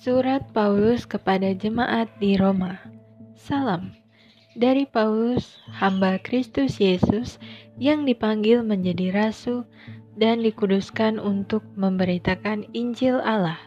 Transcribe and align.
Surat 0.00 0.40
Paulus 0.56 1.04
kepada 1.04 1.52
jemaat 1.52 2.08
di 2.16 2.32
Roma. 2.32 2.80
Salam 3.36 3.92
dari 4.56 4.88
Paulus, 4.88 5.60
hamba 5.76 6.16
Kristus 6.16 6.80
Yesus 6.80 7.36
yang 7.76 8.08
dipanggil 8.08 8.64
menjadi 8.64 9.12
rasul 9.12 9.68
dan 10.16 10.40
dikuduskan 10.40 11.20
untuk 11.20 11.60
memberitakan 11.76 12.64
Injil 12.72 13.20
Allah. 13.20 13.60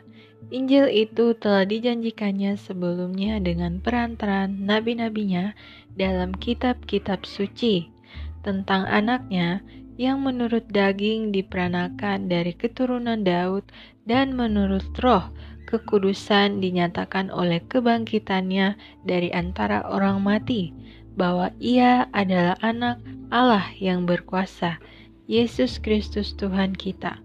Injil 0.49 0.89
itu 0.89 1.37
telah 1.37 1.69
dijanjikannya 1.69 2.57
sebelumnya 2.57 3.37
dengan 3.37 3.77
perantaran 3.77 4.57
nabi-nabinya 4.57 5.53
dalam 5.93 6.33
kitab-kitab 6.33 7.29
suci 7.29 7.93
tentang 8.41 8.89
anaknya 8.89 9.61
yang 10.01 10.25
menurut 10.25 10.65
daging 10.73 11.29
diperanakan 11.29 12.25
dari 12.25 12.57
keturunan 12.57 13.21
Daud 13.21 13.69
dan 14.09 14.33
menurut 14.33 14.89
roh 14.97 15.29
kekudusan 15.67 16.61
dinyatakan 16.61 17.33
oleh 17.33 17.63
kebangkitannya 17.65 18.75
dari 19.03 19.29
antara 19.31 19.83
orang 19.87 20.21
mati, 20.21 20.71
bahwa 21.13 21.53
ia 21.61 22.09
adalah 22.13 22.57
anak 22.65 22.97
Allah 23.29 23.65
yang 23.77 24.05
berkuasa, 24.09 24.81
Yesus 25.29 25.79
Kristus 25.79 26.33
Tuhan 26.35 26.75
kita. 26.75 27.21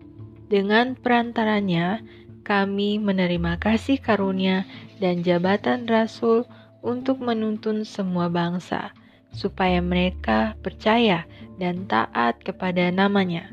Dengan 0.49 0.97
perantaranya, 0.97 2.01
kami 2.47 2.97
menerima 2.97 3.61
kasih 3.61 4.01
karunia 4.01 4.65
dan 4.97 5.21
jabatan 5.21 5.85
rasul 5.85 6.49
untuk 6.81 7.21
menuntun 7.21 7.85
semua 7.85 8.33
bangsa, 8.33 8.97
supaya 9.37 9.85
mereka 9.85 10.57
percaya 10.65 11.29
dan 11.61 11.85
taat 11.85 12.41
kepada 12.41 12.89
namanya. 12.89 13.53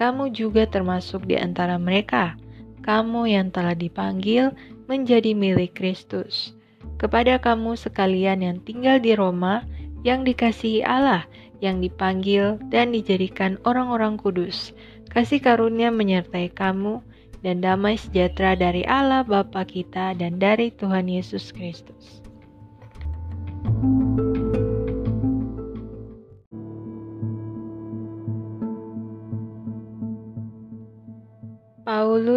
Kamu 0.00 0.32
juga 0.32 0.64
termasuk 0.64 1.28
di 1.28 1.36
antara 1.36 1.76
mereka 1.76 2.40
kamu 2.82 3.30
yang 3.30 3.48
telah 3.52 3.76
dipanggil 3.76 4.52
menjadi 4.90 5.32
milik 5.36 5.76
Kristus. 5.78 6.52
Kepada 7.00 7.40
kamu 7.40 7.76
sekalian 7.76 8.44
yang 8.44 8.58
tinggal 8.60 9.00
di 9.00 9.16
Roma, 9.16 9.64
yang 10.04 10.24
dikasihi 10.24 10.84
Allah, 10.84 11.24
yang 11.60 11.80
dipanggil 11.80 12.60
dan 12.72 12.92
dijadikan 12.92 13.60
orang-orang 13.68 14.16
kudus, 14.16 14.72
kasih 15.12 15.40
karunia 15.40 15.88
menyertai 15.92 16.52
kamu, 16.52 17.00
dan 17.40 17.64
damai 17.64 17.96
sejahtera 17.96 18.52
dari 18.52 18.84
Allah 18.84 19.24
Bapa 19.24 19.64
kita 19.64 20.12
dan 20.16 20.36
dari 20.36 20.68
Tuhan 20.76 21.08
Yesus 21.08 21.52
Kristus. 21.56 22.20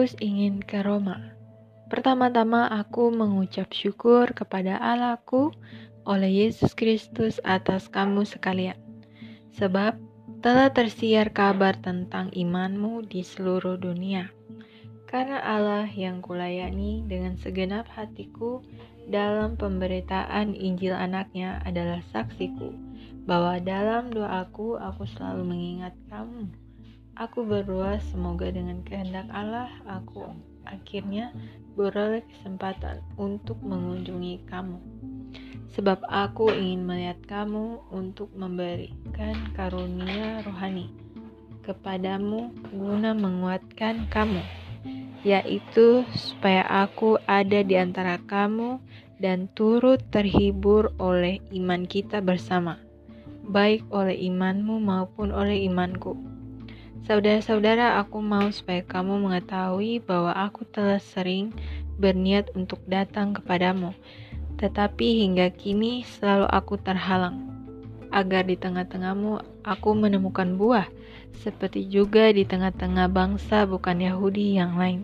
Paulus 0.03 0.19
ingin 0.19 0.59
ke 0.59 0.83
Roma. 0.83 1.31
Pertama-tama 1.87 2.67
aku 2.67 3.07
mengucap 3.07 3.71
syukur 3.71 4.35
kepada 4.35 4.75
Allahku 4.75 5.55
oleh 6.03 6.43
Yesus 6.43 6.75
Kristus 6.75 7.39
atas 7.47 7.87
kamu 7.87 8.27
sekalian. 8.27 8.75
Sebab 9.55 9.95
telah 10.43 10.75
tersiar 10.75 11.31
kabar 11.31 11.79
tentang 11.79 12.35
imanmu 12.35 13.07
di 13.07 13.23
seluruh 13.23 13.79
dunia. 13.79 14.27
Karena 15.07 15.39
Allah 15.39 15.87
yang 15.87 16.19
kulayani 16.19 17.07
dengan 17.07 17.39
segenap 17.39 17.87
hatiku 17.87 18.59
dalam 19.07 19.55
pemberitaan 19.55 20.51
Injil 20.51 20.99
anaknya 20.99 21.63
adalah 21.63 22.03
saksiku, 22.11 22.75
bahwa 23.23 23.55
dalam 23.63 24.11
doaku 24.11 24.75
aku 24.75 25.07
selalu 25.07 25.47
mengingat 25.47 25.95
kamu 26.11 26.51
Aku 27.13 27.45
berdoa 27.45 28.01
semoga 28.09 28.49
dengan 28.49 28.81
kehendak 28.81 29.29
Allah 29.29 29.69
aku 29.85 30.33
akhirnya 30.65 31.29
beroleh 31.77 32.25
kesempatan 32.25 33.05
untuk 33.21 33.61
mengunjungi 33.61 34.41
kamu. 34.49 34.81
Sebab 35.77 36.01
aku 36.09 36.49
ingin 36.49 36.81
melihat 36.81 37.21
kamu 37.29 37.85
untuk 37.93 38.33
memberikan 38.33 39.37
karunia 39.53 40.41
rohani 40.41 40.89
kepadamu 41.61 42.49
guna 42.73 43.13
menguatkan 43.13 44.09
kamu, 44.09 44.41
yaitu 45.21 46.01
supaya 46.17 46.65
aku 46.65 47.21
ada 47.29 47.61
di 47.61 47.77
antara 47.77 48.17
kamu 48.25 48.81
dan 49.21 49.53
turut 49.53 50.01
terhibur 50.09 50.89
oleh 50.97 51.37
iman 51.53 51.85
kita 51.85 52.25
bersama, 52.25 52.81
baik 53.45 53.85
oleh 53.93 54.17
imanmu 54.17 54.81
maupun 54.81 55.29
oleh 55.29 55.61
imanku 55.69 56.32
Saudara-saudara, 57.03 57.99
aku 57.99 58.23
mau 58.23 58.47
supaya 58.47 58.79
kamu 58.79 59.27
mengetahui 59.27 59.99
bahwa 60.07 60.31
aku 60.39 60.63
telah 60.63 61.03
sering 61.03 61.51
berniat 61.99 62.47
untuk 62.55 62.79
datang 62.87 63.35
kepadamu, 63.35 63.91
tetapi 64.55 65.27
hingga 65.27 65.51
kini 65.51 66.07
selalu 66.07 66.47
aku 66.47 66.79
terhalang, 66.79 67.51
agar 68.07 68.47
di 68.47 68.55
tengah-tengahmu 68.55 69.43
aku 69.67 69.89
menemukan 69.99 70.55
buah, 70.55 70.87
seperti 71.43 71.91
juga 71.91 72.31
di 72.31 72.47
tengah-tengah 72.47 73.11
bangsa 73.11 73.67
bukan 73.67 73.99
Yahudi 73.99 74.55
yang 74.55 74.79
lain. 74.79 75.03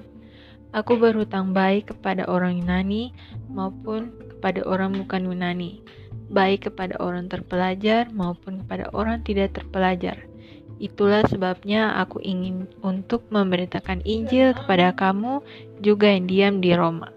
Aku 0.72 0.96
berhutang 0.96 1.52
baik 1.52 1.92
kepada 1.92 2.32
orang 2.32 2.64
Yunani 2.64 3.12
maupun 3.52 4.16
kepada 4.40 4.64
orang 4.64 4.96
bukan 4.96 5.36
Yunani, 5.36 5.84
baik 6.32 6.72
kepada 6.72 6.96
orang 7.04 7.28
terpelajar 7.28 8.08
maupun 8.16 8.64
kepada 8.64 8.88
orang 8.96 9.20
tidak 9.20 9.52
terpelajar 9.60 10.29
Itulah 10.80 11.28
sebabnya 11.28 12.00
aku 12.00 12.24
ingin 12.24 12.64
untuk 12.80 13.28
memberitakan 13.28 14.00
Injil 14.08 14.56
kepada 14.56 14.96
kamu 14.96 15.44
juga 15.84 16.08
yang 16.08 16.26
diam 16.32 16.56
di 16.64 16.72
Roma. 16.72 17.12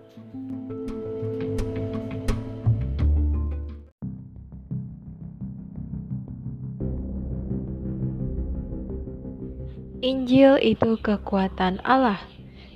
Injil 10.03 10.59
itu 10.59 10.99
kekuatan 10.99 11.79
Allah, 11.87 12.19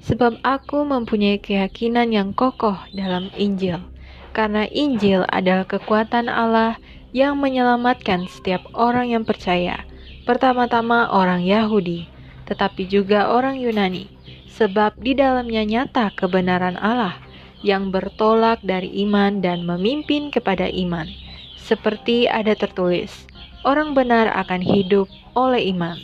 sebab 0.06 0.38
aku 0.46 0.86
mempunyai 0.86 1.42
keyakinan 1.42 2.14
yang 2.14 2.30
kokoh 2.30 2.78
dalam 2.94 3.34
Injil, 3.34 3.82
karena 4.30 4.70
Injil 4.70 5.26
adalah 5.34 5.66
kekuatan 5.66 6.30
Allah 6.30 6.78
yang 7.10 7.42
menyelamatkan 7.42 8.30
setiap 8.30 8.62
orang 8.78 9.10
yang 9.10 9.26
percaya 9.26 9.82
Pertama-tama 10.26 11.06
orang 11.14 11.46
Yahudi, 11.46 12.10
tetapi 12.50 12.90
juga 12.90 13.30
orang 13.30 13.62
Yunani, 13.62 14.10
sebab 14.50 14.98
di 14.98 15.14
dalamnya 15.14 15.62
nyata 15.62 16.10
kebenaran 16.18 16.74
Allah 16.82 17.14
yang 17.62 17.94
bertolak 17.94 18.58
dari 18.66 18.90
iman 19.06 19.38
dan 19.38 19.62
memimpin 19.62 20.34
kepada 20.34 20.66
iman. 20.66 21.06
Seperti 21.54 22.26
ada 22.26 22.58
tertulis, 22.58 23.30
orang 23.62 23.94
benar 23.94 24.26
akan 24.34 24.66
hidup 24.66 25.06
oleh 25.38 25.70
iman. 25.70 25.94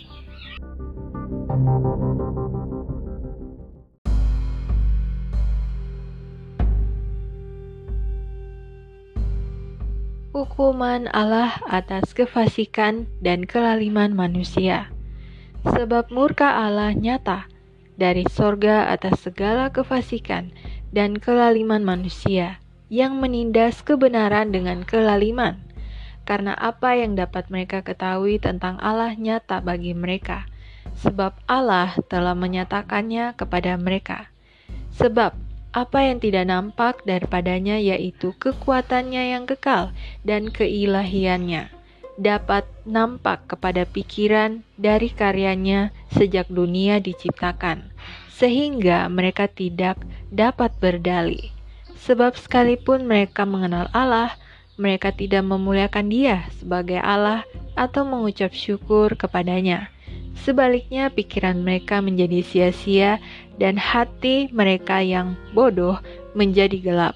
Hukuman 10.52 11.08
Allah 11.16 11.64
atas 11.64 12.12
kefasikan 12.12 13.08
dan 13.24 13.48
kelaliman 13.48 14.12
manusia. 14.12 14.92
Sebab 15.64 16.12
murka 16.12 16.60
Allah 16.60 16.92
nyata 16.92 17.48
dari 17.96 18.28
sorga 18.28 18.92
atas 18.92 19.24
segala 19.24 19.72
kefasikan 19.72 20.52
dan 20.92 21.16
kelaliman 21.16 21.80
manusia 21.80 22.60
yang 22.92 23.16
menindas 23.16 23.80
kebenaran 23.80 24.52
dengan 24.52 24.84
kelaliman. 24.84 25.56
Karena 26.28 26.52
apa 26.52 27.00
yang 27.00 27.16
dapat 27.16 27.48
mereka 27.48 27.80
ketahui 27.80 28.36
tentang 28.36 28.76
Allah 28.84 29.16
nyata 29.16 29.64
bagi 29.64 29.96
mereka, 29.96 30.44
sebab 31.00 31.32
Allah 31.48 31.96
telah 32.12 32.36
menyatakannya 32.36 33.40
kepada 33.40 33.80
mereka. 33.80 34.28
Sebab 35.00 35.32
apa 35.72 36.04
yang 36.04 36.20
tidak 36.20 36.48
nampak 36.48 37.00
daripadanya 37.08 37.80
yaitu 37.80 38.36
kekuatannya 38.36 39.32
yang 39.36 39.44
kekal 39.48 39.92
dan 40.24 40.52
keilahiannya. 40.52 41.72
Dapat 42.20 42.68
nampak 42.84 43.48
kepada 43.48 43.88
pikiran 43.88 44.60
dari 44.76 45.08
karyanya 45.08 45.96
sejak 46.12 46.44
dunia 46.52 47.00
diciptakan 47.00 47.88
sehingga 48.28 49.08
mereka 49.08 49.48
tidak 49.48 49.96
dapat 50.28 50.76
berdalih 50.76 51.52
sebab 52.02 52.34
sekalipun 52.34 53.06
mereka 53.06 53.46
mengenal 53.46 53.86
Allah 53.94 54.34
mereka 54.74 55.14
tidak 55.14 55.46
memuliakan 55.46 56.10
dia 56.10 56.50
sebagai 56.58 56.98
Allah 56.98 57.46
atau 57.78 58.02
mengucap 58.02 58.50
syukur 58.50 59.14
kepadanya 59.14 59.92
sebaliknya 60.36 61.12
pikiran 61.12 61.60
mereka 61.60 62.00
menjadi 62.00 62.40
sia-sia 62.40 63.20
dan 63.60 63.76
hati 63.76 64.48
mereka 64.50 65.04
yang 65.04 65.36
bodoh 65.52 66.00
menjadi 66.32 66.78
gelap. 66.80 67.14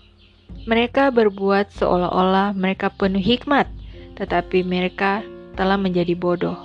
Mereka 0.67 1.15
berbuat 1.15 1.71
seolah-olah 1.75 2.53
mereka 2.53 2.91
penuh 2.91 3.23
hikmat, 3.23 3.71
tetapi 4.19 4.67
mereka 4.67 5.23
telah 5.55 5.79
menjadi 5.79 6.13
bodoh. 6.19 6.59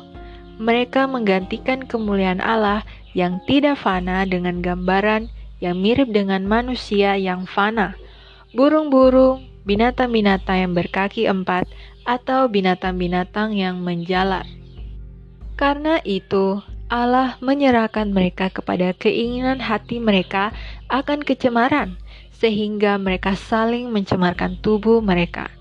Mereka 0.62 1.10
menggantikan 1.10 1.86
kemuliaan 1.86 2.42
Allah 2.42 2.86
yang 3.18 3.42
tidak 3.50 3.82
fana 3.82 4.24
dengan 4.26 4.62
gambaran 4.62 5.30
yang 5.62 5.78
mirip 5.78 6.10
dengan 6.10 6.44
manusia 6.44 7.16
yang 7.16 7.46
fana, 7.46 7.94
burung-burung, 8.58 9.46
binatang-binatang 9.64 10.58
yang 10.58 10.74
berkaki 10.74 11.30
empat, 11.30 11.70
atau 12.04 12.50
binatang-binatang 12.50 13.54
yang 13.54 13.78
menjalar. 13.86 14.44
Karena 15.62 16.02
itu, 16.02 16.58
Allah 16.90 17.38
menyerahkan 17.38 18.10
mereka 18.10 18.50
kepada 18.50 18.98
keinginan 18.98 19.62
hati 19.62 20.02
mereka 20.02 20.50
akan 20.90 21.22
kecemaran, 21.22 22.02
sehingga 22.34 22.98
mereka 22.98 23.38
saling 23.38 23.94
mencemarkan 23.94 24.58
tubuh 24.58 25.06
mereka. 25.06 25.54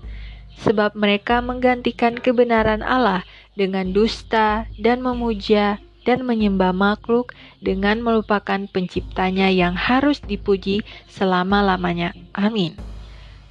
Sebab 0.65 0.97
mereka 0.97 1.45
menggantikan 1.45 2.17
kebenaran 2.17 2.81
Allah 2.81 3.21
dengan 3.53 3.93
dusta 3.93 4.65
dan 4.81 5.05
memuja 5.05 5.77
dan 6.01 6.25
menyembah 6.25 6.73
makhluk 6.73 7.37
dengan 7.61 8.01
melupakan 8.01 8.65
penciptanya 8.73 9.53
yang 9.53 9.77
harus 9.77 10.17
dipuji 10.25 10.81
selama-lamanya. 11.13 12.17
Amin. 12.33 12.73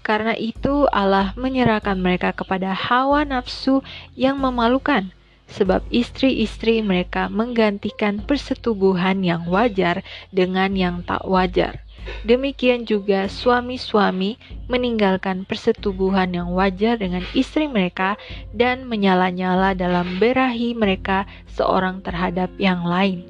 Karena 0.02 0.34
itu 0.34 0.90
Allah 0.90 1.30
menyerahkan 1.38 1.94
mereka 1.94 2.34
kepada 2.34 2.74
hawa 2.74 3.22
nafsu 3.22 3.86
yang 4.18 4.42
memalukan, 4.42 5.14
sebab 5.50 5.82
istri-istri 5.90 6.80
mereka 6.80 7.26
menggantikan 7.26 8.22
persetubuhan 8.22 9.22
yang 9.26 9.46
wajar 9.50 10.02
dengan 10.30 10.74
yang 10.78 11.02
tak 11.02 11.26
wajar. 11.26 11.82
Demikian 12.24 12.88
juga 12.88 13.28
suami-suami 13.28 14.40
meninggalkan 14.72 15.44
persetubuhan 15.44 16.32
yang 16.32 16.48
wajar 16.56 16.96
dengan 16.96 17.20
istri 17.36 17.68
mereka 17.68 18.16
dan 18.56 18.88
menyala-nyala 18.88 19.76
dalam 19.76 20.16
berahi 20.16 20.72
mereka 20.72 21.28
seorang 21.52 22.00
terhadap 22.00 22.48
yang 22.56 22.84
lain. 22.88 23.24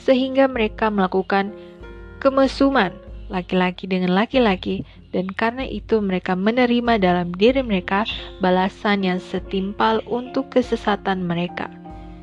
Sehingga 0.00 0.48
mereka 0.48 0.88
melakukan 0.88 1.52
kemesuman 2.18 2.96
laki-laki 3.28 3.88
dengan 3.88 4.12
laki-laki 4.16 4.84
dan 5.12 5.28
karena 5.28 5.68
itu 5.68 6.00
mereka 6.00 6.32
menerima 6.32 6.96
dalam 6.96 7.36
diri 7.36 7.60
mereka 7.60 8.08
balasan 8.40 9.04
yang 9.04 9.20
setimpal 9.20 10.00
untuk 10.08 10.48
kesesatan 10.48 11.28
mereka. 11.28 11.68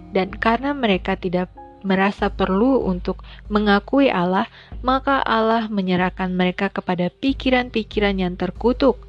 Dan 0.10 0.34
karena 0.34 0.74
mereka 0.74 1.14
tidak 1.14 1.54
merasa 1.86 2.28
perlu 2.28 2.84
untuk 2.84 3.24
mengakui 3.48 4.12
Allah, 4.12 4.50
maka 4.82 5.22
Allah 5.24 5.70
menyerahkan 5.72 6.34
mereka 6.34 6.68
kepada 6.74 7.08
pikiran-pikiran 7.14 8.20
yang 8.20 8.34
terkutuk, 8.36 9.00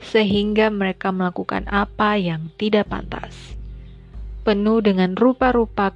sehingga 0.00 0.72
mereka 0.72 1.12
melakukan 1.12 1.68
apa 1.70 2.18
yang 2.18 2.50
tidak 2.58 2.90
pantas. 2.90 3.54
Penuh 4.42 4.80
dengan 4.80 5.14
rupa-rupa 5.14 5.92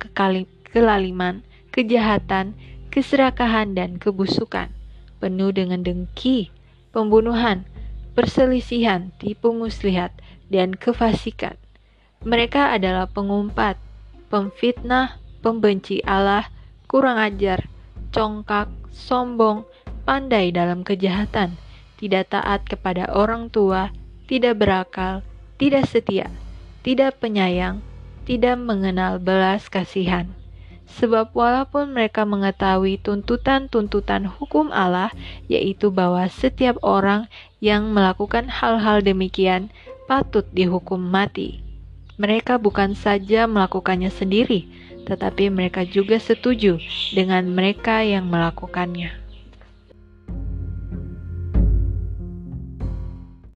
kelaliman, 0.71 1.43
kejahatan, 1.73 2.55
keserakahan, 2.91 3.75
dan 3.75 3.97
kebusukan, 3.97 4.71
penuh 5.23 5.55
dengan 5.55 5.83
dengki, 5.87 6.51
pembunuhan, 6.91 7.67
perselisihan, 8.19 9.15
tipu 9.23 9.55
muslihat, 9.55 10.11
dan 10.51 10.75
kefasikan. 10.75 11.55
Mereka 12.27 12.75
adalah 12.75 13.07
pengumpat, 13.09 13.79
pemfitnah, 14.29 15.17
pembenci 15.41 16.03
Allah, 16.05 16.51
kurang 16.91 17.17
ajar, 17.17 17.71
congkak, 18.11 18.69
sombong, 18.91 19.65
pandai 20.05 20.51
dalam 20.51 20.83
kejahatan, 20.83 21.55
tidak 22.03 22.35
taat 22.35 22.67
kepada 22.67 23.07
orang 23.15 23.49
tua, 23.49 23.95
tidak 24.27 24.59
berakal, 24.59 25.23
tidak 25.57 25.87
setia, 25.87 26.29
tidak 26.83 27.23
penyayang, 27.23 27.79
tidak 28.27 28.59
mengenal 28.59 29.23
belas 29.23 29.71
kasihan 29.71 30.40
Sebab 30.99 31.31
walaupun 31.37 31.95
mereka 31.95 32.27
mengetahui 32.27 32.99
tuntutan-tuntutan 32.99 34.27
hukum 34.27 34.75
Allah, 34.75 35.15
yaitu 35.47 35.95
bahwa 35.95 36.27
setiap 36.27 36.81
orang 36.83 37.31
yang 37.63 37.95
melakukan 37.95 38.51
hal-hal 38.51 39.05
demikian 39.05 39.71
patut 40.11 40.43
dihukum 40.51 40.99
mati. 40.99 41.63
Mereka 42.19 42.59
bukan 42.59 42.99
saja 42.99 43.47
melakukannya 43.47 44.11
sendiri, 44.11 44.67
tetapi 45.07 45.49
mereka 45.49 45.87
juga 45.87 46.19
setuju 46.19 46.83
dengan 47.15 47.49
mereka 47.49 48.03
yang 48.03 48.29
melakukannya. 48.29 49.20